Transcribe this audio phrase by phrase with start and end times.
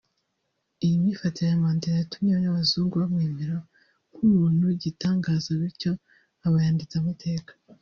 [0.83, 3.57] Iyi myifatire ya Mandela yatumye n’abazungu bamwemera
[4.13, 5.91] nk’umuntu w’igitangaza bityo
[6.45, 7.51] aba yanditse amateka